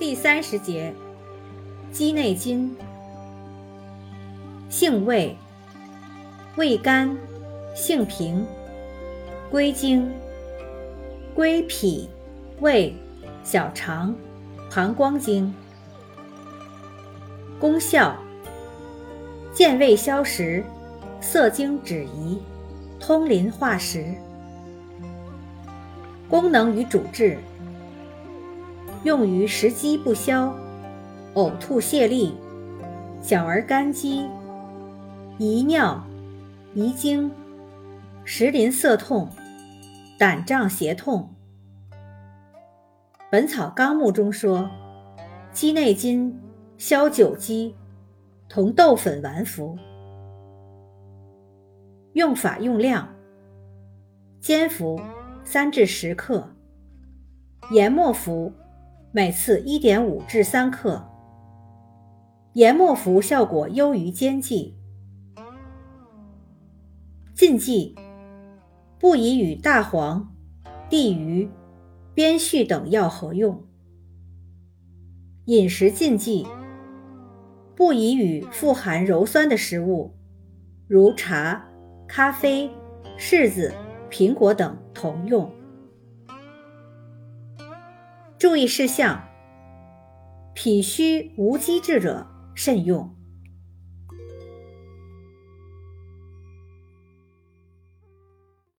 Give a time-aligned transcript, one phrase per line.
[0.00, 0.94] 第三十节，
[1.92, 2.74] 鸡内金，
[4.70, 5.36] 性味，
[6.56, 7.14] 味甘，
[7.76, 8.46] 性平，
[9.50, 10.10] 归经，
[11.34, 12.08] 归脾、
[12.60, 12.96] 胃、
[13.44, 14.16] 小肠、
[14.70, 15.52] 膀胱经。
[17.58, 18.16] 功效，
[19.52, 20.64] 健胃消食，
[21.20, 22.40] 涩精止遗，
[22.98, 24.14] 通淋化食。
[26.26, 27.38] 功能与主治。
[29.02, 30.54] 用于食积不消、
[31.34, 32.32] 呕吐泻痢、
[33.22, 34.28] 小儿干饥、
[35.38, 36.04] 遗尿、
[36.74, 37.30] 遗精、
[38.24, 39.26] 食淋涩痛、
[40.18, 41.30] 胆胀胁痛。
[43.30, 44.68] 《本草纲目》中说，
[45.50, 46.38] 鸡内金
[46.76, 47.74] 消酒积，
[48.50, 49.78] 同豆粉丸服。
[52.12, 53.08] 用法用量：
[54.40, 55.00] 煎服
[55.42, 56.50] 三至十克，
[57.70, 58.52] 研末服。
[59.12, 61.04] 每次一点五至三克，
[62.52, 64.76] 研末服效果优于煎剂。
[67.34, 67.96] 禁忌：
[69.00, 70.32] 不宜与大黄、
[70.88, 71.50] 地榆、
[72.14, 73.64] 边絮等药合用。
[75.46, 76.46] 饮食禁忌：
[77.74, 80.14] 不宜与富含鞣酸的食物，
[80.86, 81.68] 如茶、
[82.06, 82.70] 咖啡、
[83.18, 83.74] 柿子、
[84.08, 85.50] 苹果等同用。
[88.40, 89.22] 注意事项：
[90.54, 93.14] 脾虚无积滞者慎用。